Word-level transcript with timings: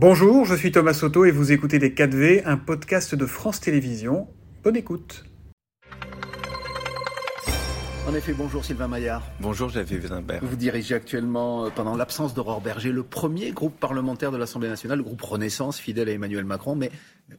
Bonjour, 0.00 0.44
je 0.44 0.54
suis 0.54 0.70
Thomas 0.70 0.94
Soto 0.94 1.24
et 1.24 1.32
vous 1.32 1.50
écoutez 1.50 1.80
Les 1.80 1.90
4V, 1.90 2.42
un 2.44 2.56
podcast 2.56 3.16
de 3.16 3.26
France 3.26 3.58
Télévisions. 3.58 4.28
Bonne 4.62 4.76
écoute. 4.76 5.24
En 8.06 8.14
effet, 8.14 8.32
bonjour 8.32 8.64
Sylvain 8.64 8.86
Maillard. 8.86 9.24
Bonjour 9.40 9.68
Javier 9.68 9.98
Wiesenberg. 9.98 10.44
Vous 10.44 10.54
dirigez 10.54 10.94
actuellement, 10.94 11.64
euh, 11.64 11.70
pendant 11.70 11.96
l'absence 11.96 12.32
d'Aurore 12.32 12.60
Berger, 12.60 12.92
le 12.92 13.02
premier 13.02 13.50
groupe 13.50 13.78
parlementaire 13.80 14.30
de 14.30 14.36
l'Assemblée 14.36 14.68
nationale, 14.68 14.98
le 14.98 15.04
groupe 15.04 15.20
Renaissance, 15.20 15.80
fidèle 15.80 16.08
à 16.08 16.12
Emmanuel 16.12 16.44
Macron. 16.44 16.76
Mais 16.76 16.92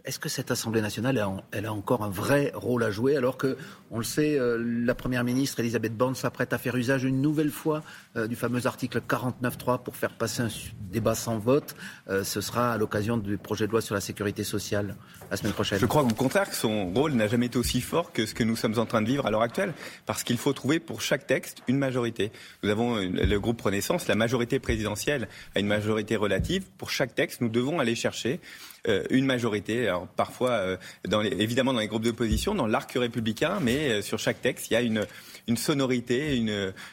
est-ce 0.05 0.19
que 0.19 0.29
cette 0.29 0.51
Assemblée 0.51 0.81
nationale, 0.81 1.23
elle 1.51 1.65
a 1.65 1.73
encore 1.73 2.03
un 2.03 2.09
vrai 2.09 2.51
rôle 2.53 2.83
à 2.83 2.91
jouer 2.91 3.17
alors 3.17 3.37
que, 3.37 3.57
on 3.91 3.97
le 3.97 4.03
sait, 4.03 4.37
euh, 4.37 4.57
la 4.85 4.93
Première 4.93 5.23
ministre 5.23 5.59
Elisabeth 5.59 5.95
Borne 5.95 6.15
s'apprête 6.15 6.53
à 6.53 6.57
faire 6.57 6.75
usage 6.75 7.03
une 7.03 7.21
nouvelle 7.21 7.49
fois 7.49 7.81
euh, 8.15 8.27
du 8.27 8.35
fameux 8.35 8.67
article 8.67 9.01
49.3 9.07 9.81
pour 9.81 9.95
faire 9.95 10.11
passer 10.11 10.43
un 10.43 10.49
débat 10.91 11.15
sans 11.15 11.37
vote 11.37 11.75
Ce 12.23 12.41
sera 12.41 12.73
à 12.73 12.77
l'occasion 12.77 13.17
du 13.17 13.37
projet 13.37 13.67
de 13.67 13.71
loi 13.71 13.81
sur 13.81 13.95
la 13.95 14.01
sécurité 14.01 14.43
sociale 14.43 14.95
la 15.29 15.37
semaine 15.37 15.53
prochaine. 15.53 15.79
Je 15.79 15.85
crois 15.85 16.03
au 16.03 16.07
contraire 16.07 16.49
que 16.49 16.55
son 16.55 16.91
rôle 16.91 17.13
n'a 17.13 17.27
jamais 17.27 17.47
été 17.47 17.57
aussi 17.57 17.81
fort 17.81 18.11
que 18.11 18.25
ce 18.25 18.33
que 18.33 18.43
nous 18.43 18.55
sommes 18.55 18.79
en 18.79 18.85
train 18.85 19.01
de 19.01 19.07
vivre 19.07 19.25
à 19.25 19.31
l'heure 19.31 19.41
actuelle, 19.41 19.73
parce 20.05 20.23
qu'il 20.23 20.37
faut 20.37 20.53
trouver 20.53 20.79
pour 20.79 21.01
chaque 21.01 21.27
texte 21.27 21.61
une 21.67 21.77
majorité. 21.77 22.31
Nous 22.63 22.69
avons 22.69 22.95
le 22.95 23.37
groupe 23.37 23.61
Renaissance, 23.61 24.07
la 24.07 24.15
majorité 24.15 24.59
présidentielle 24.59 25.27
a 25.55 25.59
une 25.59 25.67
majorité 25.67 26.15
relative. 26.15 26.65
Pour 26.77 26.89
chaque 26.89 27.15
texte, 27.15 27.41
nous 27.41 27.49
devons 27.49 27.79
aller 27.79 27.95
chercher 27.95 28.39
euh, 28.78 28.78
une 29.09 29.25
majorité. 29.25 29.87
Alors, 29.87 30.07
parfois, 30.07 30.51
euh, 30.51 30.77
évidemment 31.37 31.73
dans 31.73 31.79
les 31.79 31.87
groupes 31.87 32.03
d'opposition, 32.03 32.55
dans 32.55 32.67
l'arc 32.67 32.91
républicain, 32.93 33.59
mais 33.61 33.89
euh, 33.89 34.01
sur 34.01 34.19
chaque 34.19 34.41
texte, 34.41 34.69
il 34.69 34.73
y 34.73 34.77
a 34.77 34.81
une, 34.81 35.05
une 35.47 35.57
sonorité, 35.57 36.43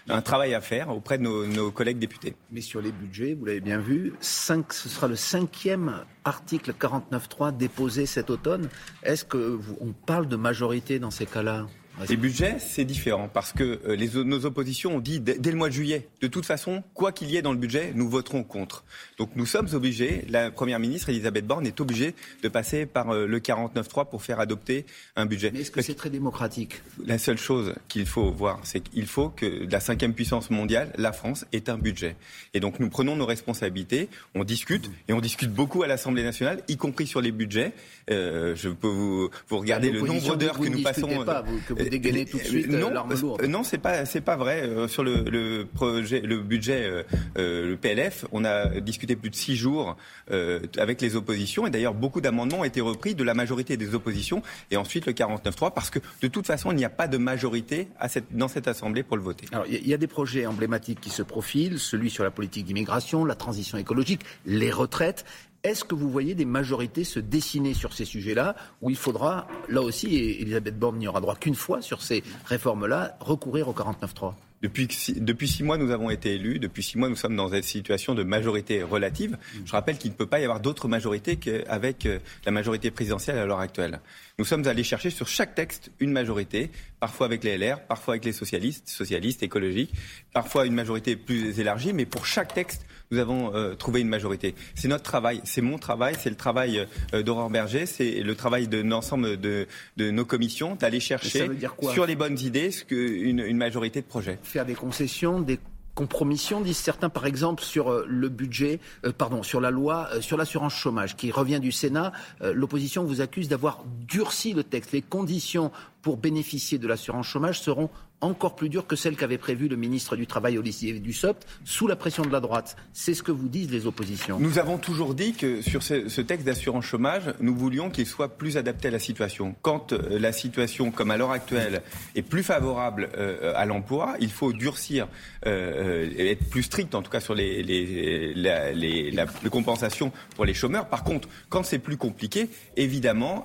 un 0.09 0.23
travail 0.23 0.55
à 0.55 0.61
faire 0.61 0.91
auprès 0.91 1.19
de 1.19 1.23
nos, 1.23 1.71
collègues 1.71 1.99
députés. 1.99 2.35
Mais 2.51 2.61
sur 2.61 2.81
les 2.81 2.93
budgets, 2.93 3.35
vous 3.35 3.45
l'avez 3.45 3.61
bien 3.61 3.79
vu, 3.79 4.15
5, 4.21 4.73
ce 4.73 4.89
sera 4.89 5.09
le 5.09 5.17
cinquième 5.17 6.05
article 6.25 6.73
49.3 6.73 7.57
déposé 7.57 8.07
cet 8.07 8.31
automne. 8.31 8.69
Est-ce 9.03 9.25
qu'on 9.25 9.93
parle 10.07 10.29
de 10.29 10.37
majorité 10.37 10.99
dans 10.99 11.11
ces 11.11 11.27
cas-là? 11.27 11.67
Les 12.09 12.17
budgets, 12.17 12.57
c'est 12.59 12.85
différent 12.85 13.29
parce 13.33 13.53
que 13.53 13.81
euh, 13.87 13.97
les, 13.97 14.11
nos 14.25 14.45
oppositions 14.45 14.97
ont 14.97 15.01
dit 15.01 15.21
dès, 15.21 15.51
le 15.51 15.57
mois 15.57 15.69
de 15.69 15.75
juillet, 15.75 16.09
de 16.21 16.27
toute 16.27 16.45
façon, 16.45 16.83
quoi 16.95 17.13
qu'il 17.13 17.31
y 17.31 17.37
ait 17.37 17.43
dans 17.43 17.53
le 17.53 17.59
budget, 17.59 17.93
nous 17.95 18.09
voterons 18.09 18.45
contre. 18.45 18.85
Donc 19.19 19.31
nous 19.35 19.47
sommes 19.47 19.69
obligés, 19.73 20.25
la 20.29 20.51
Première 20.51 20.79
ministre 20.79 21.09
Elisabeth 21.09 21.47
Borne 21.47 21.67
est 21.67 21.81
obligée 21.81 22.15
de 22.43 22.49
passer 22.49 22.87
par 22.87 23.11
euh, 23.11 23.27
le 23.27 23.39
49-3 23.39 24.09
pour 24.09 24.23
faire 24.23 24.41
adopter 24.41 24.85
un 25.17 25.27
budget. 25.27 25.51
Mais 25.53 25.61
est-ce 25.61 25.71
que 25.71 25.81
c'est 25.81 25.95
très 25.95 26.11
démocratique? 26.11 26.83
La 27.05 27.19
seule 27.19 27.39
chose 27.39 27.75
qu'il 27.89 28.07
faut 28.07 28.31
voir, 28.31 28.61
c'est 28.65 28.81
qu'il 28.81 29.07
faut 29.07 29.31
que 29.31 29.67
la 29.71 29.81
cinquième 29.81 30.13
puissance 30.13 30.51
mondiale, 30.51 30.93
la 30.99 31.13
France, 31.13 31.47
ait 31.53 31.71
un 31.71 31.79
budget. 31.79 32.17
Et 32.53 32.61
donc 32.61 32.79
nous 32.79 32.91
prenons 32.91 33.17
nos 33.17 33.27
responsabilités, 33.27 34.09
on 34.35 34.45
discute, 34.45 34.91
et 35.09 35.15
on 35.15 35.21
discute 35.21 35.53
beaucoup 35.53 35.83
à 35.83 35.87
l'Assemblée 35.87 36.23
nationale, 36.23 36.63
y 36.69 36.77
compris 36.77 37.07
sur 37.07 37.21
les 37.21 37.33
budgets. 37.33 37.73
Euh, 38.11 38.55
je 38.55 38.69
peux 38.69 38.89
vous, 38.89 39.31
vous 39.49 39.59
regarder 39.59 39.91
le 39.91 40.03
nombre 40.03 40.37
d'heures 40.37 40.59
que 40.59 40.69
nous 40.69 40.83
passons. 40.83 41.25
Pas, 41.25 41.43
vous, 41.43 41.59
que 41.67 41.73
vous 41.73 41.86
tout 41.91 42.39
de 42.39 42.43
suite 42.43 42.69
non, 42.69 42.91
l'arme 42.91 43.15
lourde. 43.15 43.43
Non, 43.45 43.63
c'est 43.63 43.79
pas 43.79 44.05
c'est 44.05 44.21
pas 44.21 44.37
vrai. 44.37 44.63
Euh, 44.63 44.89
sur 44.89 45.05
le, 45.05 45.25
le, 45.25 45.65
projet, 45.67 46.21
le 46.21 46.39
budget, 46.41 46.85
euh, 46.85 47.03
euh, 47.39 47.71
le 47.71 47.77
PLF, 47.77 48.25
on 48.33 48.45
a 48.45 48.81
discuté 48.81 49.17
plus 49.17 49.31
de 49.31 49.35
six 49.35 49.57
jours 49.57 49.97
euh, 50.31 50.61
avec 50.79 51.01
les 51.01 51.17
oppositions 51.17 51.67
et 51.67 51.71
d'ailleurs 51.71 51.95
beaucoup 51.95 52.21
d'amendements 52.21 52.61
ont 52.61 52.65
été 52.65 52.81
repris 52.81 53.15
de 53.15 53.25
la 53.25 53.35
majorité 53.35 53.77
des 53.77 53.95
oppositions 53.95 54.43
et 54.71 54.77
ensuite 54.77 55.07
le 55.07 55.13
49.3 55.13 55.73
parce 55.75 55.91
que 55.91 55.99
de 56.21 56.29
toute 56.29 56.47
façon 56.47 56.73
il 56.73 56.77
n'y 56.77 56.85
a 56.85 56.91
pas 56.91 57.09
de 57.09 57.19
majorité 57.19 57.89
à 57.99 58.09
cette, 58.09 58.37
dans 58.37 58.49
cette 58.49 58.69
assemblée 58.69 59.03
pour 59.03 59.17
le 59.17 59.23
voter. 59.23 59.47
Alors 59.53 59.67
il 59.67 59.87
y, 59.87 59.91
y 59.91 59.95
a 59.95 59.99
des 59.99 60.07
projets 60.07 60.47
emblématiques 60.47 61.01
qui 61.01 61.11
se 61.11 61.23
profilent, 61.23 61.79
celui 61.79 62.11
sur 62.11 62.25
la 62.25 62.31
politique 62.31 62.67
d'immigration, 62.67 63.25
la 63.25 63.35
transition 63.35 63.79
écologique, 63.79 64.23
les 64.45 64.71
retraites. 64.71 65.25
Est-ce 65.63 65.85
que 65.85 65.95
vous 65.95 66.11
voyez 66.11 66.35
des 66.35 66.45
majorités 66.45 67.05
se 67.05 67.21
dessiner 67.21 67.75
sur 67.75 67.93
ces 67.93 68.05
sujets-là, 68.05 68.57
où 68.83 68.91
il 68.91 68.97
faudra, 68.97 69.47
là 69.69 69.83
aussi, 69.83 70.17
et 70.17 70.43
Elisabeth 70.43 70.79
Borne 70.79 70.99
n'y 70.99 71.09
aura 71.09 71.21
droit 71.21 71.37
qu'une 71.37 71.55
fois 71.55 71.83
sur 71.83 72.03
ces 72.03 72.23
réformes-là, 72.47 73.17
recourir 73.21 73.69
au 73.69 73.73
49-3 73.73 74.35
depuis, 74.63 74.89
depuis 75.17 75.49
six 75.49 75.63
mois, 75.63 75.77
nous 75.77 75.91
avons 75.91 76.11
été 76.11 76.35
élus. 76.35 76.59
Depuis 76.59 76.83
six 76.83 76.99
mois, 76.99 77.09
nous 77.09 77.17
sommes 77.17 77.37
dans 77.37 77.55
une 77.55 77.63
situation 77.63 78.15
de 78.15 78.23
majorité 78.23 78.83
relative. 78.83 79.37
Je 79.65 79.73
rappelle 79.73 79.99
qu'il 79.99 80.11
ne 80.11 80.17
peut 80.17 80.27
pas 80.27 80.41
y 80.41 80.45
avoir 80.45 80.61
d'autre 80.61 80.89
majorité 80.89 81.37
qu'avec 81.37 82.07
euh, 82.07 82.19
la 82.45 82.53
majorité 82.53 82.91
présidentielle 82.91 83.39
à 83.39 83.45
l'heure 83.45 83.61
actuelle. 83.61 84.01
Nous 84.39 84.45
sommes 84.45 84.67
allés 84.67 84.85
chercher 84.85 85.11
sur 85.11 85.29
chaque 85.29 85.55
texte 85.55 85.91
une 86.01 86.11
majorité, 86.11 86.71
parfois 87.07 87.27
avec 87.27 87.45
les 87.45 87.57
LR, 87.57 87.79
parfois 87.87 88.15
avec 88.15 88.25
les 88.25 88.33
socialistes, 88.33 88.89
socialistes, 88.89 89.45
écologiques, 89.45 89.93
parfois 90.33 90.67
une 90.67 90.75
majorité 90.75 91.15
plus 91.15 91.61
élargie, 91.61 91.93
mais 91.93 92.05
pour 92.05 92.27
chaque 92.27 92.53
texte, 92.53 92.85
nous 93.13 93.19
avons 93.19 93.55
euh, 93.55 93.77
trouvé 93.77 94.01
une 94.01 94.09
majorité. 94.09 94.57
C'est 94.75 94.89
notre 94.89 95.05
travail, 95.05 95.41
c'est 95.45 95.61
mon 95.61 95.79
travail, 95.79 96.17
c'est 96.19 96.31
le 96.31 96.35
travail 96.35 96.85
euh, 97.15 97.23
d'Aurore 97.23 97.49
Berger, 97.49 97.87
c'est 97.87 98.23
le 98.23 98.35
travail 98.35 98.67
de 98.67 98.79
l'ensemble 98.79 99.37
de, 99.41 99.69
de, 99.97 100.11
nos 100.11 100.25
commissions 100.25 100.75
d'aller 100.75 100.99
chercher 100.99 101.49
sur 101.93 102.07
les 102.07 102.17
bonnes 102.17 102.41
idées 102.41 102.73
ce 102.73 102.83
que 102.83 102.97
une, 102.97 103.39
une 103.39 103.57
majorité 103.57 104.01
de 104.01 104.07
projets. 104.07 104.41
Faire 104.43 104.67
des 104.67 104.75
concessions, 104.75 105.41
des 105.41 105.61
compromission, 105.97 106.61
disent 106.61 106.77
certains, 106.77 107.09
par 107.09 107.27
exemple, 107.27 107.65
sur 107.65 107.91
euh, 107.91 108.05
le 108.07 108.29
budget, 108.29 108.79
euh, 109.05 109.13
pardon, 109.17 109.43
sur 109.43 109.61
la 109.61 109.73
loi 109.73 110.09
euh, 110.13 110.21
sur 110.21 110.37
l'assurance 110.37 110.75
chômage 110.75 111.17
qui 111.17 111.33
revient 111.33 111.59
du 111.59 111.73
Sénat. 111.73 112.13
L'opposition 112.43 113.03
vous 113.05 113.23
accuse 113.23 113.49
d'avoir 113.49 113.83
durci 114.07 114.53
le 114.53 114.63
texte. 114.63 114.93
Les 114.93 115.01
conditions 115.01 115.73
pour 116.07 116.19
bénéficier 116.19 116.79
de 116.79 116.87
l'assurance 116.87 117.27
chômage 117.27 117.59
seront 117.59 117.91
encore 118.21 118.57
plus 118.57 118.69
dures 118.69 118.87
que 118.87 118.97
celles 118.97 119.17
qu'avait 119.17 119.39
prévues 119.39 119.69
le 119.69 119.77
ministre 119.77 120.17
du 120.17 120.27
Travail 120.27 120.59
Olivier 120.59 120.99
Dussopt 120.99 121.47
sous 121.65 121.87
la 121.87 121.97
pression 121.97 122.25
de 122.25 122.31
la 122.31 122.41
droite. 122.41 122.77
C'est 122.93 123.15
ce 123.15 123.23
que 123.23 123.33
vous 123.33 123.49
disent 123.49 123.71
les 123.71 123.87
oppositions. 123.87 124.39
Nous 124.41 124.59
avons 124.59 124.79
toujours 124.79 125.15
dit 125.15 125.35
que 125.35 125.61
sur 125.61 125.83
ce, 125.83 126.21
texte 126.21 126.47
d'assurance 126.47 126.85
chômage, 126.85 127.35
nous 127.41 127.55
voulions 127.55 127.91
qu'il 127.91 128.07
soit 128.07 128.39
plus 128.39 128.57
adapté 128.57 128.89
à 128.89 128.91
la 128.91 128.99
situation. 128.99 129.55
Quand 129.63 129.93
euh, 129.93 130.19
la 130.19 130.33
situation, 130.33 130.91
comme 130.91 131.11
à 131.11 131.17
l'heure 131.17 131.31
actuelle, 131.31 131.83
est 132.15 132.23
plus 132.23 132.43
favorable 132.43 133.11
euh, 133.17 133.53
à 133.55 133.67
l'emploi, 133.67 134.17
il 134.21 134.31
faut 134.31 134.53
durcir, 134.53 135.09
euh, 135.47 136.09
être 136.19 136.49
plus 136.49 136.63
strict 136.63 136.95
en 136.95 137.03
tout 137.03 137.11
cas 137.11 137.21
sur 137.21 137.35
les, 137.35 137.63
les, 137.63 138.35
les, 138.35 139.11
la, 139.11 139.27
compensations 139.51 140.11
pour 140.35 140.45
les 140.45 140.55
chômeurs. 140.55 140.89
Par 140.89 141.05
contre, 141.05 141.29
quand 141.49 141.65
c'est 141.65 141.79
plus 141.79 141.97
compliqué, 141.97 142.49
évidemment, 142.77 143.45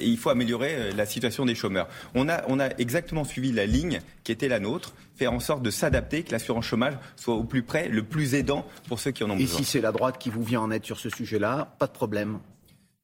il 0.00 0.16
faut 0.16 0.30
améliorer 0.30 0.92
la 0.92 1.06
situation 1.06 1.44
des 1.44 1.54
chômeurs. 1.54 1.88
On 2.14 2.28
a, 2.28 2.42
on 2.48 2.60
a 2.60 2.68
exactement 2.78 3.24
suivi 3.24 3.52
la 3.52 3.66
ligne 3.66 4.00
qui 4.24 4.32
était 4.32 4.48
la 4.48 4.60
nôtre, 4.60 4.94
faire 5.14 5.32
en 5.32 5.40
sorte 5.40 5.62
de 5.62 5.70
s'adapter, 5.70 6.22
que 6.22 6.32
l'assurance 6.32 6.64
chômage 6.64 6.94
soit 7.16 7.34
au 7.34 7.44
plus 7.44 7.62
près, 7.62 7.88
le 7.88 8.02
plus 8.02 8.34
aidant 8.34 8.66
pour 8.88 9.00
ceux 9.00 9.10
qui 9.10 9.24
en 9.24 9.30
ont 9.30 9.36
besoin. 9.36 9.58
Et 9.58 9.62
si 9.62 9.64
c'est 9.64 9.80
la 9.80 9.92
droite 9.92 10.18
qui 10.18 10.30
vous 10.30 10.42
vient 10.42 10.60
en 10.60 10.70
aide 10.70 10.84
sur 10.84 10.98
ce 10.98 11.10
sujet-là, 11.10 11.74
pas 11.78 11.86
de 11.86 11.92
problème 11.92 12.38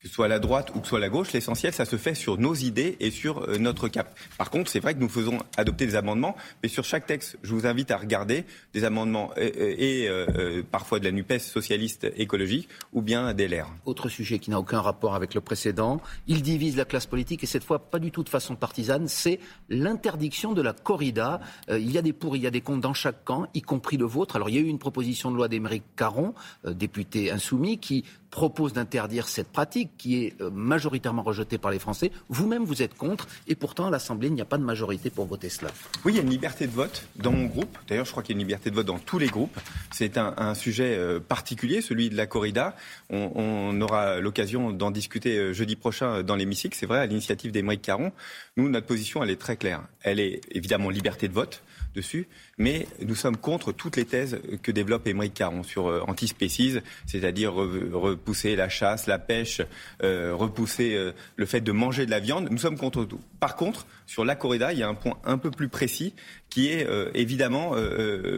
que 0.00 0.06
ce 0.06 0.14
soit 0.14 0.28
la 0.28 0.38
droite 0.38 0.70
ou 0.75 0.81
que 0.81 0.86
ce 0.86 0.91
soit 0.91 1.00
la 1.00 1.09
gauche, 1.09 1.32
l'essentiel, 1.32 1.72
ça 1.72 1.84
se 1.84 1.97
fait 1.97 2.14
sur 2.14 2.38
nos 2.38 2.54
idées 2.54 2.97
et 3.00 3.10
sur 3.10 3.42
euh, 3.42 3.59
notre 3.59 3.88
cap. 3.88 4.16
Par 4.36 4.48
contre, 4.48 4.70
c'est 4.70 4.78
vrai 4.78 4.94
que 4.94 5.00
nous 5.00 5.09
faisons 5.09 5.38
adopter 5.56 5.86
des 5.86 5.97
amendements, 5.97 6.36
mais 6.62 6.69
sur 6.69 6.84
chaque 6.84 7.06
texte, 7.06 7.36
je 7.42 7.53
vous 7.53 7.66
invite 7.66 7.91
à 7.91 7.97
regarder 7.97 8.44
des 8.72 8.84
amendements 8.84 9.32
et, 9.36 10.03
et 10.03 10.09
euh, 10.09 10.26
euh, 10.36 10.62
parfois 10.62 11.00
de 11.00 11.04
la 11.04 11.10
NUPES 11.10 11.41
socialiste 11.41 12.06
écologique 12.16 12.69
ou 12.92 13.03
bien 13.03 13.34
des 13.34 13.48
LR. 13.48 13.66
Autre 13.86 14.09
sujet 14.09 14.38
qui 14.38 14.50
n'a 14.50 14.60
aucun 14.60 14.81
rapport 14.81 15.16
avec 15.16 15.34
le 15.34 15.41
précédent, 15.41 16.00
il 16.28 16.42
divise 16.42 16.76
la 16.76 16.84
classe 16.84 17.06
politique 17.06 17.42
et 17.42 17.47
cette 17.47 17.65
fois 17.65 17.80
pas 17.80 17.98
du 17.98 18.12
tout 18.12 18.22
de 18.22 18.28
façon 18.28 18.54
partisane, 18.54 19.09
c'est 19.09 19.41
l'interdiction 19.69 20.53
de 20.53 20.62
la 20.62 20.75
corrida. 20.75 21.41
Il 21.69 21.91
y 21.91 21.98
a 21.98 22.03
des 22.03 22.12
pour, 22.12 22.36
il 22.36 22.42
y 22.42 22.47
a 22.47 22.50
des 22.50 22.60
contre 22.60 22.82
dans 22.82 22.94
chaque 22.94 23.25
camp, 23.25 23.48
y 23.54 23.62
compris 23.62 23.97
le 23.97 24.04
vôtre. 24.04 24.36
Alors 24.36 24.48
il 24.48 24.54
y 24.54 24.59
a 24.59 24.60
eu 24.60 24.66
une 24.66 24.78
proposition 24.78 25.32
de 25.32 25.36
loi 25.36 25.48
d'Émeric 25.48 25.82
Caron, 25.97 26.34
député 26.65 27.32
insoumis, 27.32 27.78
qui 27.78 28.04
propose 28.31 28.72
d'interdire 28.72 29.28
cette 29.28 29.49
pratique 29.49 29.91
qui 29.97 30.25
est 30.25 30.41
euh, 30.41 30.50
majoritairement 30.50 31.22
rejetée 31.22 31.59
par 31.59 31.71
les 31.71 31.78
Français. 31.78 32.12
Vous-même, 32.28 32.65
vous 32.65 32.83
êtes 32.83 32.94
contre, 32.94 33.27
et 33.47 33.55
pourtant 33.55 33.87
à 33.87 33.91
l'Assemblée, 33.91 34.28
il 34.28 34.34
n'y 34.34 34.41
a 34.41 34.47
pas 34.47 34.59
de 34.59 34.65
majorité 34.65 35.11
pour 35.11 35.27
voter 35.27 35.49
cela. 35.49 35.71
Oui, 36.05 36.12
il 36.12 36.16
y 36.16 36.19
a 36.19 36.22
une 36.22 36.31
liberté 36.31 36.66
de 36.66 36.72
vote 36.72 37.06
dans 37.16 37.33
mon 37.33 37.47
groupe. 37.47 37.77
D'ailleurs, 37.89 38.05
je 38.05 38.11
crois 38.11 38.22
qu'il 38.22 38.34
y 38.34 38.39
a 38.39 38.39
une 38.39 38.47
liberté 38.47 38.71
de 38.71 38.75
vote 38.75 38.87
dans 38.87 38.99
tous 38.99 39.19
les 39.19 39.28
groupes. 39.28 39.59
C'est 39.93 40.19
un, 40.19 40.55
sujet 40.55 40.97
euh, 40.97 41.21
particulier, 41.21 41.81
celui 41.81 42.11
de 42.11 42.16
la 42.16 42.27
corrida. 42.27 42.77
On, 43.10 43.80
aura 43.80 44.19
l'occasion 44.19 44.72
d'en 44.72 44.91
discuter 44.91 45.39
euh, 45.39 45.53
jeudi 45.53 45.77
prochain 45.77 46.22
dans 46.22 46.36
l'hémicycle. 46.36 46.77
C'est 46.78 46.86
vrai, 46.86 46.98
à 46.98 47.07
l'initiative 47.07 47.53
d'Émeric 47.53 47.83
Caron. 47.83 48.13
Nous, 48.57 48.69
notre 48.69 48.86
position, 48.86 49.22
elle 49.22 49.31
est 49.31 49.41
très 49.41 49.57
claire. 49.57 49.83
Elle 50.03 50.21
est 50.21 50.41
évidemment 50.51 50.91
liberté 50.91 51.28
de 51.28 51.33
vote 51.33 51.63
dessus, 51.95 52.28
mais 52.59 52.86
nous 53.04 53.15
sommes 53.15 53.36
contre 53.36 53.72
toutes 53.72 53.97
les 53.97 54.04
thèses 54.04 54.41
que 54.63 54.71
développe 54.71 55.07
Émeric 55.07 55.34
Caron 55.34 55.63
sur 55.63 55.86
antispécisme, 56.09 56.83
c'est-à-dire 57.07 57.54
re 57.54 58.17
repousser 58.18 58.56
la 58.56 58.68
chasse, 58.68 59.06
la 59.06 59.18
pêche, 59.18 59.62
euh, 60.03 60.34
repousser 60.34 60.94
euh, 60.94 61.12
le 61.36 61.47
fait 61.47 61.60
de 61.60 61.70
manger 61.72 62.04
de 62.04 62.10
la 62.10 62.18
viande. 62.18 62.48
Nous 62.50 62.59
sommes 62.59 62.76
contre 62.76 63.04
tout. 63.04 63.20
Par 63.38 63.54
contre, 63.54 63.86
sur 64.06 64.24
la 64.24 64.34
corrida, 64.34 64.72
il 64.72 64.78
y 64.80 64.82
a 64.82 64.88
un 64.88 64.94
point 64.94 65.18
un 65.24 65.38
peu 65.38 65.50
plus 65.50 65.68
précis 65.68 66.15
qui 66.50 66.72
est 66.72 66.86
euh, 66.88 67.10
évidemment 67.15 67.74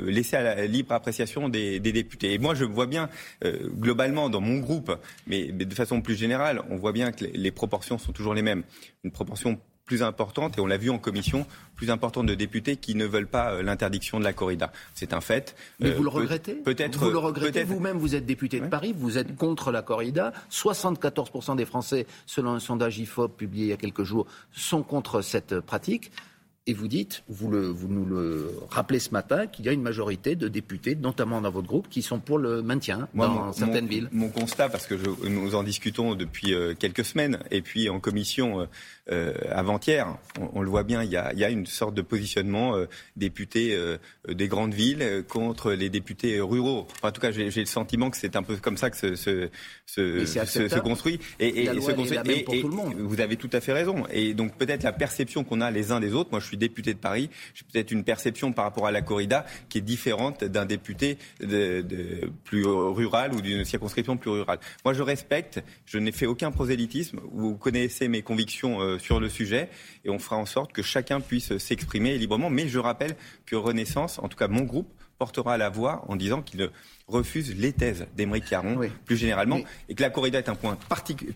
laissé 0.06 0.36
à 0.36 0.42
la 0.42 0.66
libre 0.66 0.92
appréciation 0.92 1.48
des, 1.48 1.80
députés. 1.80 2.34
Et 2.34 2.38
moi, 2.38 2.54
je 2.54 2.64
vois 2.64 2.86
bien, 2.86 3.08
globalement, 3.78 4.28
dans 4.28 4.40
mon 4.40 4.58
groupe, 4.58 4.92
mais, 5.26 5.46
de 5.46 5.74
façon 5.74 6.02
plus 6.02 6.16
générale, 6.16 6.62
on 6.68 6.76
voit 6.76 6.92
bien 6.92 7.12
que 7.12 7.24
les 7.24 7.50
proportions 7.50 7.98
sont 7.98 8.12
toujours 8.12 8.34
les 8.34 8.42
mêmes. 8.42 8.64
Une 9.04 9.12
proportion 9.12 9.58
plus 9.90 10.04
importante, 10.04 10.56
et 10.56 10.60
on 10.60 10.68
l'a 10.68 10.76
vu 10.76 10.88
en 10.88 10.98
commission, 10.98 11.48
plus 11.74 11.90
importante 11.90 12.26
de 12.26 12.36
députés 12.36 12.76
qui 12.76 12.94
ne 12.94 13.06
veulent 13.06 13.26
pas 13.26 13.54
euh, 13.54 13.62
l'interdiction 13.64 14.20
de 14.20 14.24
la 14.24 14.32
corrida. 14.32 14.70
C'est 14.94 15.12
un 15.12 15.20
fait. 15.20 15.56
Mais 15.80 15.90
vous 15.90 16.04
le 16.04 16.08
regrettez 16.08 16.54
Peut-être. 16.54 16.96
Vous 16.96 17.10
le 17.10 17.18
regrettez 17.18 17.64
vous-même, 17.64 17.98
vous 17.98 18.14
êtes 18.14 18.24
député 18.24 18.60
de 18.60 18.66
Paris, 18.66 18.94
vous 18.96 19.18
êtes 19.18 19.34
contre 19.34 19.72
la 19.72 19.82
corrida. 19.82 20.32
74% 20.52 21.56
des 21.56 21.64
Français, 21.64 22.06
selon 22.24 22.52
un 22.52 22.60
sondage 22.60 23.00
IFOP 23.00 23.36
publié 23.36 23.64
il 23.64 23.70
y 23.70 23.72
a 23.72 23.76
quelques 23.76 24.04
jours, 24.04 24.28
sont 24.52 24.84
contre 24.84 25.22
cette 25.22 25.58
pratique. 25.58 26.12
Et 26.66 26.74
vous 26.74 26.88
dites, 26.88 27.24
vous, 27.26 27.48
nous 27.48 28.04
le 28.04 28.52
rappelez 28.68 28.98
ce 28.98 29.12
matin, 29.12 29.46
qu'il 29.46 29.64
y 29.64 29.70
a 29.70 29.72
une 29.72 29.80
majorité 29.80 30.36
de 30.36 30.46
députés, 30.46 30.94
notamment 30.94 31.40
dans 31.40 31.50
votre 31.50 31.66
groupe, 31.66 31.88
qui 31.88 32.02
sont 32.02 32.18
pour 32.20 32.36
le 32.38 32.60
maintien 32.60 33.08
dans 33.14 33.50
certaines 33.54 33.86
villes. 33.86 34.08
Mon 34.12 34.28
constat, 34.28 34.68
parce 34.68 34.86
que 34.86 34.94
nous 35.26 35.54
en 35.54 35.62
discutons 35.62 36.14
depuis 36.14 36.52
euh, 36.52 36.74
quelques 36.78 37.04
semaines, 37.06 37.38
et 37.50 37.62
puis 37.62 37.88
en 37.88 37.98
commission 37.98 38.60
euh, 38.60 38.66
euh, 39.10 39.32
avant-hier, 39.50 40.18
on, 40.52 40.60
le 40.60 40.68
voit 40.68 40.82
bien, 40.82 41.02
il 41.02 41.10
y 41.10 41.16
a, 41.16 41.50
une 41.50 41.64
sorte 41.64 41.94
de 41.94 42.02
positionnement 42.02 42.76
députés 43.16 43.76
des 44.28 44.46
grandes 44.46 44.74
villes 44.74 45.24
contre 45.28 45.72
les 45.72 45.88
députés 45.88 46.40
ruraux. 46.40 46.86
en 47.02 47.10
tout 47.10 47.20
cas, 47.20 47.32
j'ai 47.32 47.48
le 47.48 47.66
sentiment 47.66 48.10
que 48.10 48.16
c'est 48.16 48.36
un 48.36 48.42
peu 48.42 48.56
comme 48.56 48.76
ça 48.76 48.90
que 48.90 48.96
se, 48.96 49.16
se, 49.16 49.48
se, 49.86 50.78
construit. 50.78 51.18
Et, 51.40 51.64
et, 51.64 52.44
pour 52.44 52.60
tout 52.60 52.68
le 52.68 52.76
monde. 52.76 52.94
Vous 52.98 53.20
avez 53.20 53.36
tout 53.36 53.50
à 53.52 53.60
fait 53.60 53.72
raison. 53.72 54.04
Et 54.12 54.34
donc 54.34 54.56
peut-être 54.56 54.84
la 54.84 54.92
perception 54.92 55.42
qu'on 55.42 55.60
a 55.60 55.70
les 55.70 55.90
uns 55.90 55.98
des 55.98 56.12
autres, 56.12 56.30
moi 56.30 56.38
je 56.38 56.49
suis 56.50 56.58
député 56.58 56.94
de 56.94 56.98
Paris, 56.98 57.30
j'ai 57.54 57.64
peut-être 57.70 57.90
une 57.90 58.04
perception 58.04 58.52
par 58.52 58.64
rapport 58.64 58.86
à 58.86 58.92
la 58.92 59.02
corrida 59.02 59.46
qui 59.68 59.78
est 59.78 59.82
différente 59.82 60.44
d'un 60.44 60.66
député 60.66 61.18
plus 62.44 62.66
rural 62.66 63.34
ou 63.34 63.40
d'une 63.40 63.64
circonscription 63.64 64.16
plus 64.16 64.30
rurale. 64.30 64.58
Moi, 64.84 64.94
je 64.94 65.02
respecte, 65.02 65.62
je 65.86 65.98
n'ai 65.98 66.12
fait 66.12 66.26
aucun 66.26 66.50
prosélytisme. 66.50 67.20
Vous 67.32 67.56
connaissez 67.56 68.08
mes 68.08 68.22
convictions 68.22 68.80
euh, 68.80 68.98
sur 68.98 69.20
le 69.20 69.28
sujet 69.28 69.68
et 70.04 70.10
on 70.10 70.18
fera 70.18 70.36
en 70.36 70.46
sorte 70.46 70.72
que 70.72 70.82
chacun 70.82 71.20
puisse 71.20 71.56
s'exprimer 71.58 72.18
librement. 72.18 72.50
Mais 72.50 72.68
je 72.68 72.78
rappelle 72.78 73.16
que 73.46 73.56
Renaissance, 73.56 74.18
en 74.18 74.28
tout 74.28 74.36
cas 74.36 74.48
mon 74.48 74.62
groupe, 74.62 74.92
portera 75.20 75.58
la 75.58 75.68
voix 75.68 76.02
en 76.08 76.16
disant 76.16 76.40
qu'il 76.40 76.70
refuse 77.06 77.54
les 77.54 77.74
thèses 77.74 78.06
d'Émeric 78.16 78.46
Caron, 78.46 78.80
plus 79.04 79.18
généralement, 79.18 79.60
et 79.90 79.94
que 79.94 80.00
la 80.00 80.08
corrida 80.08 80.38
est 80.38 80.48
un 80.48 80.54
point 80.54 80.78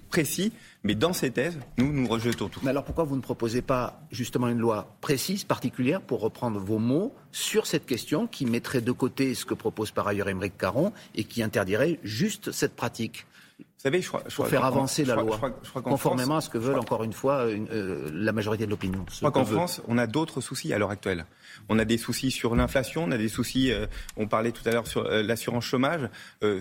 précis, 0.09 0.53
mais 0.85 0.95
dans 0.95 1.13
ces 1.13 1.31
thèses, 1.31 1.59
nous, 1.77 1.93
nous 1.93 2.09
rejetons 2.09 2.49
tout. 2.49 2.61
Mais 2.63 2.71
alors 2.71 2.85
pourquoi 2.85 3.05
vous 3.05 3.15
ne 3.15 3.21
proposez 3.21 3.61
pas 3.61 4.01
justement 4.11 4.49
une 4.49 4.59
loi 4.59 4.97
précise, 5.03 5.45
particulière, 5.45 6.01
pour 6.01 6.21
reprendre 6.21 6.59
vos 6.59 6.79
mots, 6.79 7.15
sur 7.31 7.67
cette 7.67 7.85
question 7.85 8.27
qui 8.27 8.47
mettrait 8.47 8.81
de 8.81 8.93
côté 8.93 9.35
ce 9.35 9.45
que 9.45 9.53
propose 9.53 9.91
par 9.91 10.09
ailleurs 10.09 10.31
Émeric 10.31 10.57
Caron 10.57 10.91
et 11.15 11.25
qui 11.25 11.43
interdirait 11.43 12.01
juste 12.03 12.53
cette 12.53 12.75
pratique? 12.75 13.27
Savez, 13.85 14.01
je 14.01 14.09
crois, 14.09 14.23
je 14.27 14.35
pour 14.35 14.47
faire 14.47 14.65
avancer 14.65 15.05
la 15.05 15.17
loi, 15.17 15.39
conformément 15.85 16.37
à 16.37 16.41
ce 16.41 16.49
que 16.49 16.57
veulent 16.57 16.79
encore 16.79 17.05
une 17.05 17.13
fois 17.13 17.41
euh, 17.45 18.09
la 18.15 18.33
majorité 18.33 18.65
de 18.65 18.71
l'opinion. 18.71 19.05
Je 19.13 19.19
crois 19.19 19.31
qu'en 19.31 19.45
France, 19.45 19.83
on 19.89 19.99
a 19.99 20.07
d'autres 20.07 20.41
soucis 20.41 20.73
à 20.73 20.79
l'heure 20.79 20.91
actuelle. 20.91 21.27
On 21.69 21.79
a 21.79 21.85
des 21.85 21.99
soucis 21.99 22.31
sur 22.31 22.57
l'inflation, 22.57 23.05
on 23.05 23.11
a 23.11 23.19
des 23.19 23.29
soucis, 23.29 23.71
euh, 23.71 23.87
on 24.17 24.27
parlait 24.27 24.53
tout 24.53 24.67
à 24.67 24.73
l'heure 24.73 24.87
sur 24.87 25.05
euh, 25.05 25.23
l'assurance 25.23 25.65
chômage, 25.65 26.09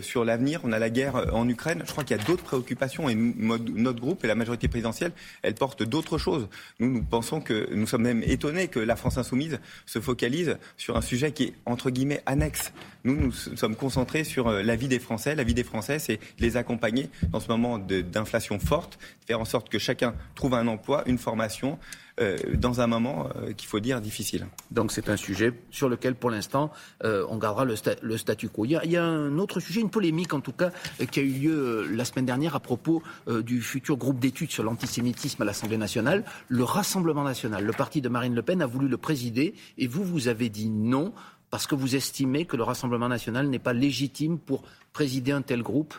sur 0.02 0.25
l'avenir, 0.25 0.62
on 0.64 0.72
a 0.72 0.80
la 0.80 0.90
guerre 0.90 1.34
en 1.34 1.48
Ukraine. 1.48 1.84
Je 1.86 1.92
crois 1.92 2.04
qu'il 2.04 2.18
y 2.18 2.20
a 2.20 2.24
d'autres 2.24 2.44
préoccupations 2.44 3.10
et 3.10 3.16
notre 3.16 4.00
groupe 4.00 4.24
et 4.24 4.28
la 4.28 4.36
majorité 4.36 4.68
présidentielle, 4.68 5.12
elle 5.42 5.56
porte 5.56 5.84
d'autres 5.84 6.18
choses. 6.18 6.48
Nous, 6.80 6.90
nous 6.90 7.04
pensons 7.04 7.42
que 7.42 7.74
nous 7.74 7.88
sommes 7.88 8.04
même 8.04 8.24
étonnés 8.24 8.68
que 8.68 8.80
la 8.80 8.96
France 8.96 9.18
insoumise 9.18 9.60
se 9.86 10.00
focalise 10.00 10.58
sur 10.78 10.98
un 10.98 11.02
sujet 11.02 11.31
qui 11.31 11.44
est 11.44 11.54
entre 11.66 11.90
guillemets 11.90 12.22
annexe. 12.25 12.74
Nous, 13.04 13.16
nous 13.16 13.31
sommes 13.31 13.75
concentrés 13.75 14.24
sur 14.24 14.50
la 14.52 14.75
vie 14.75 14.88
des 14.88 15.00
Français. 15.00 15.36
La 15.36 15.44
vie 15.44 15.54
des 15.54 15.64
Français, 15.64 16.00
c'est 16.00 16.20
les 16.40 16.56
accompagner 16.56 17.10
dans 17.30 17.39
ce 17.39 17.48
moment 17.48 17.80
d'inflation 17.80 18.60
forte, 18.60 18.98
faire 19.25 19.39
en 19.39 19.45
sorte 19.45 19.69
que 19.69 19.80
chacun 19.80 20.15
trouve 20.36 20.54
un 20.54 20.68
emploi, 20.68 21.04
une 21.06 21.18
formation, 21.18 21.80
euh, 22.21 22.38
dans 22.54 22.80
un 22.80 22.86
moment 22.86 23.27
euh, 23.36 23.54
qu'il 23.54 23.68
faut 23.68 23.80
dire 23.80 24.00
difficile. 24.00 24.45
Donc 24.69 24.92
c'est 24.92 25.10
un 25.10 25.18
sujet 25.18 25.51
sur 25.71 25.89
lequel, 25.89 26.13
pour 26.13 26.30
l'instant, 26.30 26.71
euh, 27.04 27.25
on 27.27 27.38
gardera 27.38 27.65
le, 27.65 28.18
statu 28.18 28.50
quo. 28.50 28.65
Il 28.65 28.71
y, 28.71 28.75
a, 28.75 28.86
il 28.86 28.92
y, 28.92 28.98
a, 28.98 29.04
un 29.04 29.39
autre 29.39 29.60
sujet, 29.60 29.81
une 29.81 29.89
polémique 29.89 30.31
en 30.36 30.39
tout 30.39 30.51
cas, 30.51 30.69
qui 31.10 31.19
a 31.19 31.24
eu 31.24 31.31
lieu 31.31 31.88
la 31.89 32.06
semaine 32.06 32.27
dernière 32.27 32.56
à 32.56 32.60
propos 32.60 33.01
du 33.27 33.63
futur 33.63 33.98
groupe 33.98 34.19
d'études 34.19 34.51
sur 34.51 34.62
l'antisémitisme 34.63 35.42
à 35.42 35.45
l'Assemblée 35.45 35.77
nationale. 35.77 36.24
Le 36.50 36.63
Rassemblement 36.63 37.24
national, 37.24 37.65
le 37.65 37.74
parti 37.74 38.00
de 38.00 38.10
Marine 38.10 38.36
Le 38.36 38.44
Pen, 38.44 38.62
a 38.62 38.68
voulu 38.68 38.88
le 38.88 38.98
présider 38.98 39.56
et 39.80 39.88
vous, 39.88 40.04
vous 40.04 40.27
avez 40.27 40.50
dit 40.50 40.69
non 40.69 41.13
parce 41.50 41.65
que 41.65 41.74
vous 41.74 41.95
estimez 41.95 42.45
que 42.45 42.57
le 42.57 42.63
Rassemblement 42.63 43.10
national 43.10 43.48
n'est 43.48 43.60
pas 43.60 43.74
légitime 43.74 44.38
pour 44.38 44.63
présider 44.92 45.31
un 45.31 45.42
tel 45.42 45.63
groupe 45.63 45.95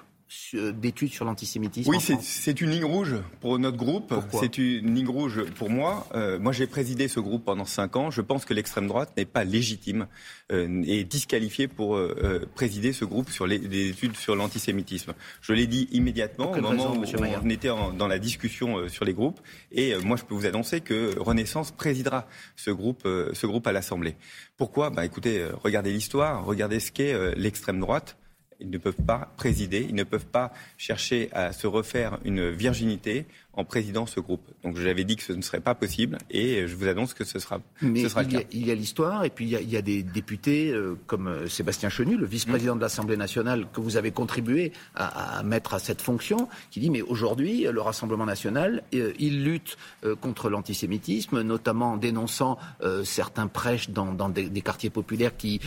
d'études 0.53 1.13
sur 1.13 1.25
l'antisémitisme 1.25 1.91
Oui, 1.91 1.99
c'est 2.01 2.61
une 2.61 2.71
ligne 2.71 2.85
rouge 2.85 3.17
pour 3.41 3.59
notre 3.59 3.77
groupe. 3.77 4.15
C'est 4.33 4.59
une 4.59 4.95
ligne 4.95 5.09
rouge 5.09 5.45
pour 5.57 5.71
moi. 5.71 6.07
Euh, 6.15 6.39
moi, 6.39 6.53
j'ai 6.53 6.67
présidé 6.67 7.09
ce 7.09 7.21
groupe 7.21 7.45
pendant 7.45 7.65
cinq 7.65 7.97
ans. 7.97 8.11
Je 8.11 8.21
pense 8.21 8.45
que 8.45 8.55
l'extrême 8.55 8.87
droite 8.87 9.13
n'est 9.17 9.25
pas 9.25 9.45
légitime 9.45 10.07
euh, 10.53 10.83
et 10.87 11.05
disqualifiée 11.05 11.69
pour 11.69 11.97
euh, 11.97 12.49
présider 12.55 12.93
ce 12.93 13.05
groupe 13.05 13.31
sur 13.31 13.47
les, 13.47 13.89
études 13.89 14.17
sur 14.17 14.37
l'antisémitisme. 14.37 15.15
Je 15.41 15.53
l'ai 15.53 15.67
dit 15.67 15.89
immédiatement 15.93 16.53
au 16.53 16.61
moment 16.61 16.93
où 16.95 17.05
on 17.43 17.51
était 17.51 17.69
dans 17.69 18.09
la 18.09 18.19
discussion 18.19 18.89
sur 18.89 19.05
les 19.05 19.15
groupes. 19.15 19.41
Et 19.73 19.95
moi, 20.05 20.17
je 20.17 20.25
peux 20.25 20.35
vous 20.35 20.47
annoncer 20.47 20.81
que 20.81 21.19
Renaissance 21.19 21.71
présidera 21.71 22.27
ce 22.57 22.71
groupe, 22.71 23.03
ce 23.05 23.47
groupe 23.47 23.67
à 23.67 23.73
l'Assemblée. 23.73 24.17
Pourquoi? 24.57 24.91
Bah, 24.91 25.05
Écoutez, 25.05 25.47
regardez 25.63 25.93
l'histoire, 25.93 26.45
regardez 26.45 26.81
ce 26.81 26.91
qu'est 26.91 27.35
l'extrême 27.37 27.81
droite. 27.81 28.17
Ils 28.61 28.71
ne 28.71 28.79
peuvent 28.79 28.95
pas 29.07 29.33
présider, 29.37 29.87
ils 29.89 29.95
ne 29.95 30.05
peuvent 30.05 30.27
pas 30.27 30.53
chercher 30.77 31.29
à 31.33 31.53
se 31.53 31.67
refaire 31.67 32.19
une 32.25 32.51
virginité 32.51 33.27
en 33.57 33.65
présidant 33.65 34.07
ce 34.07 34.21
groupe. 34.21 34.43
Donc 34.63 34.77
je 34.77 34.85
l'avais 34.85 35.05
dit 35.05 35.17
que 35.17 35.23
ce 35.23 35.33
ne 35.33 35.43
serait 35.43 35.61
pas 35.61 35.75
possible 35.75 36.19
et 36.31 36.67
je 36.67 36.75
vous 36.75 36.89
annonce 36.89 37.15
que 37.15 37.25
ce 37.25 37.39
sera, 37.39 37.61
Mais 37.83 38.03
ce 38.03 38.09
sera 38.09 38.23
il, 38.23 38.33
y 38.33 38.37
a, 38.37 38.43
il 38.53 38.67
y 38.67 38.71
a 38.71 38.75
l'histoire 38.75 39.25
et 39.25 39.31
puis 39.31 39.45
il 39.47 39.71
y 39.71 39.77
a, 39.77 39.83
des 39.83 40.03
députés 40.03 40.71
euh, 40.71 40.97
comme 41.07 41.29
euh, 41.29 41.49
Sébastien 41.49 41.89
Chenu, 41.89 42.17
le 42.17 42.27
vice-président 42.27 42.77
de 42.77 42.81
l'Assemblée 42.81 43.17
nationale 43.17 43.67
que 43.73 43.81
vous 43.81 43.97
avez 43.97 44.11
contribué 44.11 44.73
à, 44.95 45.43
mettre 45.45 45.75
à 45.75 45.79
cette 45.79 46.01
fonction, 46.01 46.49
qui 46.71 46.81
dit 46.81 46.91
mais 46.91 47.03
aujourd'hui 47.03 47.67
le 47.71 47.81
Rassemblement 47.81 48.27
national, 48.27 48.83
euh, 48.95 49.13
il 49.19 49.45
lutte 49.45 49.77
contre 50.21 50.49
l'antisémitisme, 50.49 51.43
notamment 51.43 51.93
en 51.93 51.97
dénonçant 51.97 52.59
certains 53.05 53.47
prêches 53.47 53.91
dans, 53.91 54.13
dans 54.13 54.29
des, 54.29 54.49
des, 54.49 54.61
quartiers 54.61 54.91
populaires 54.91 55.37
qui 55.37 55.61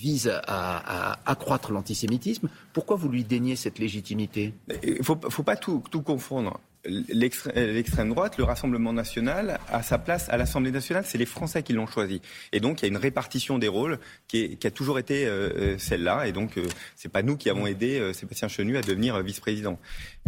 vise 0.00 0.32
à, 0.46 1.18
accroître 1.26 1.72
l'antisémitisme. 1.72 2.48
Pourquoi 2.72 2.96
vous 2.96 3.08
lui 3.08 3.24
déniez 3.24 3.56
cette 3.56 3.78
légitimité? 3.78 4.54
Il 4.82 4.98
ne 4.98 5.02
faut, 5.02 5.16
pas 5.16 5.56
tout, 5.56 5.82
confondre 6.04 6.59
l'extrême 6.84 8.08
droite, 8.10 8.38
le 8.38 8.44
Rassemblement 8.44 8.92
national, 8.92 9.58
a 9.68 9.82
sa 9.82 9.98
place 9.98 10.28
à 10.30 10.36
l'Assemblée 10.36 10.70
nationale, 10.70 11.04
c'est 11.06 11.18
les 11.18 11.26
Français 11.26 11.62
qui 11.62 11.72
l'ont 11.72 11.86
choisi. 11.86 12.20
Et 12.52 12.60
donc 12.60 12.80
il 12.80 12.82
y 12.82 12.86
a 12.86 12.88
une 12.88 12.96
répartition 12.96 13.58
des 13.58 13.68
rôles 13.68 13.98
qui, 14.28 14.58
a 14.62 14.70
toujours 14.70 14.98
été 14.98 15.26
euh, 15.26 15.50
euh, 15.56 15.78
celle-là. 15.78 16.26
Et 16.26 16.32
donc 16.32 16.56
euh, 16.56 16.66
c'est 16.96 17.10
pas 17.10 17.22
nous 17.22 17.36
qui 17.36 17.50
avons 17.50 17.66
aidé 17.66 18.12
Sébastien 18.14 18.48
Chenu 18.48 18.76
à 18.76 18.82
devenir 18.82 19.20
vice-président. 19.22 19.78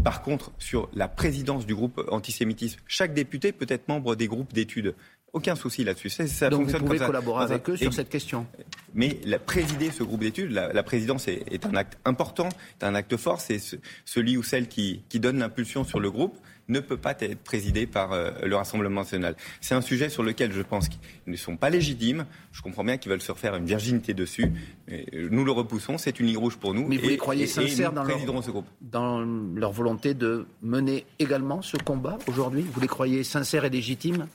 Par 0.05 0.23
contre, 0.23 0.53
sur 0.59 0.89
la 0.95 1.09
présidence 1.09 1.67
du 1.67 1.75
groupe 1.75 2.03
antisémitisme, 2.11 2.81
chaque 2.87 3.15
député 3.15 3.53
peut 3.53 3.67
être 3.69 3.89
membre 3.89 4.17
des 4.17 4.27
groupes 4.27 4.53
d'études. 4.53 4.95
Aucun 5.33 5.55
souci 5.55 5.83
là-dessus. 5.83 6.11
Ça 6.11 6.51
Donc 6.51 6.69
vous 6.69 6.79
pouvez 6.79 6.99
collaborer 6.99 7.45
avec 7.45 7.69
eux 7.71 7.77
sur 7.77 7.93
cette 7.93 8.11
question. 8.11 8.47
Mais 8.95 9.19
la, 9.25 9.39
présider 9.39 9.91
ce 9.91 10.03
groupe 10.03 10.21
d'études, 10.21 10.51
la, 10.51 10.83
présidence 10.83 11.27
est, 11.27 11.65
un 11.65 11.75
acte 11.75 11.99
important, 12.05 12.51
est 12.81 12.85
un 12.85 12.95
acte 12.95 13.17
fort. 13.17 13.41
C'est 13.41 13.59
celui 14.05 14.37
ou 14.37 14.43
celle 14.43 14.69
qui, 14.69 15.03
donne 15.15 15.39
l'impulsion 15.39 15.85
sur 15.85 16.01
le 16.01 16.11
groupe 16.11 16.37
ne 16.69 16.81
peut 16.81 16.97
pas 16.97 17.15
être 17.19 17.43
présidé 17.43 17.87
par 17.87 18.13
euh, 18.13 18.31
le 18.45 18.55
Rassemblement 18.55 19.01
national. 19.01 19.35
C'est 19.61 19.75
un 19.75 19.81
sujet 19.81 20.09
sur 20.09 20.23
lequel 20.23 20.53
je 20.53 20.63
pense 20.63 20.89
qu'ils 20.89 21.01
ne 21.27 21.37
sont 21.37 21.57
pas 21.57 21.71
légitimes. 21.71 22.25
Je 22.53 22.63
comprends 22.63 22.85
bien 22.85 22.99
qu'ils 22.99 23.11
veulent 23.11 23.21
se 23.21 23.33
refaire 23.33 23.57
une 23.57 23.67
virginité 23.67 24.15
dessus. 24.15 24.53
Mais 24.89 25.05
euh, 25.13 25.29
nous 25.31 25.45
le 25.45 25.51
repoussons, 25.51 25.99
c'est 25.99 26.21
une 26.21 26.27
ligne 26.27 26.39
rouge 26.39 26.57
pour 26.57 26.73
nous. 26.73 26.87
Mais 26.87 26.99
vous 26.99 27.09
les 27.09 27.17
croyez 27.17 27.47
sincères 27.47 27.93
dans, 27.93 28.05
leur, 28.05 28.45
ce 28.45 28.51
groupe. 28.51 28.67
dans 28.81 29.21
leur 29.21 29.73
volonté 29.73 30.15
de 30.15 30.47
mener 30.63 31.05
également 31.19 31.63
ce 31.63 31.77
combat 31.77 32.17
aujourd'hui? 32.29 32.65
Vous 32.73 32.81
les 32.81 32.89
croyez 32.89 33.25
sincères 33.25 33.65
et 33.65 33.71
légitimes? 33.71 34.29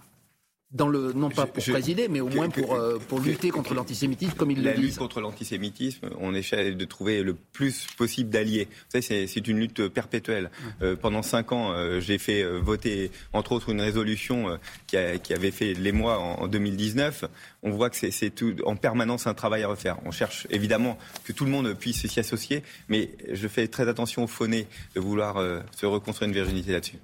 Dans 0.71 0.89
le, 0.89 1.13
non 1.13 1.29
pas 1.29 1.45
pour 1.45 1.63
présider, 1.63 2.09
mais 2.09 2.19
au 2.19 2.27
moins 2.27 2.49
pour, 2.49 2.73
euh, 2.73 2.99
pour 3.07 3.21
lutter 3.21 3.51
contre 3.51 3.73
l'antisémitisme, 3.73 4.33
comme 4.33 4.51
il 4.51 4.57
le 4.57 4.63
dit. 4.63 4.67
La 4.67 4.75
lutte 4.75 4.97
contre 4.97 5.21
l'antisémitisme, 5.21 6.09
on 6.19 6.33
essaie 6.33 6.71
de 6.71 6.85
trouver 6.85 7.23
le 7.23 7.35
plus 7.35 7.87
possible 7.97 8.29
d'alliés. 8.29 8.67
Vous 8.69 9.01
savez, 9.01 9.27
c'est 9.27 9.47
une 9.47 9.59
lutte 9.59 9.87
perpétuelle. 9.87 10.51
Euh, 10.81 10.97
pendant 10.97 11.21
cinq 11.21 11.53
ans, 11.53 11.71
euh, 11.71 12.01
j'ai 12.01 12.17
fait 12.17 12.43
voter, 12.43 13.11
entre 13.31 13.53
autres, 13.53 13.69
une 13.69 13.79
résolution 13.79 14.59
qui, 14.87 14.97
a, 14.97 15.17
qui, 15.17 15.33
avait 15.33 15.51
fait 15.51 15.73
l'émoi 15.73 16.19
en, 16.19 16.43
en 16.43 16.47
2019. 16.47 17.25
On 17.63 17.71
voit 17.71 17.89
que 17.89 17.95
c'est 17.95 18.33
en 18.65 18.75
permanence 18.75 19.25
un 19.25 19.33
travail 19.33 19.63
à 19.63 19.69
refaire. 19.69 19.97
On 20.05 20.11
cherche 20.11 20.47
évidemment 20.49 20.97
que 21.23 21.31
tout 21.31 21.45
le 21.45 21.51
monde 21.51 21.73
puisse 21.75 22.05
s'y 22.05 22.19
associer, 22.19 22.61
mais 22.89 23.11
je 23.31 23.47
fais 23.47 23.67
très 23.69 23.87
attention 23.87 24.25
au 24.25 24.27
fauné 24.27 24.67
de 24.95 24.99
vouloir 24.99 25.41
se 25.71 25.85
reconstruire 25.85 26.27
une 26.27 26.35
virginité 26.35 26.73
là-dessus. 26.73 26.97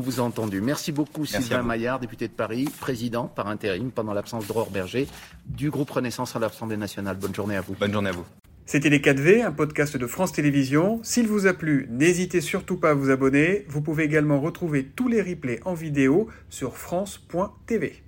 Vous 0.00 0.20
a 0.20 0.22
entendu. 0.22 0.60
Merci 0.60 0.92
beaucoup 0.92 1.26
Sylvain 1.26 1.62
Maillard, 1.62 2.00
député 2.00 2.26
de 2.26 2.32
Paris, 2.32 2.68
président 2.80 3.26
par 3.26 3.48
intérim 3.48 3.90
pendant 3.90 4.14
l'absence 4.14 4.46
de 4.46 4.54
Berger 4.72 5.06
du 5.46 5.70
groupe 5.70 5.90
Renaissance 5.90 6.34
à 6.36 6.38
l'Assemblée 6.38 6.76
nationale. 6.76 7.16
Bonne 7.16 7.34
journée 7.34 7.56
à 7.56 7.60
vous. 7.60 7.74
Bonne 7.78 7.92
journée 7.92 8.10
à 8.10 8.12
vous. 8.12 8.24
C'était 8.66 8.88
Les 8.88 9.00
4V, 9.00 9.44
un 9.44 9.52
podcast 9.52 9.96
de 9.96 10.06
France 10.06 10.32
Télévisions. 10.32 11.00
S'il 11.02 11.26
vous 11.26 11.46
a 11.46 11.54
plu, 11.54 11.88
n'hésitez 11.90 12.40
surtout 12.40 12.76
pas 12.76 12.90
à 12.90 12.94
vous 12.94 13.10
abonner. 13.10 13.64
Vous 13.68 13.82
pouvez 13.82 14.04
également 14.04 14.40
retrouver 14.40 14.84
tous 14.84 15.08
les 15.08 15.20
replays 15.20 15.60
en 15.64 15.74
vidéo 15.74 16.28
sur 16.50 16.76
France.tv. 16.76 18.02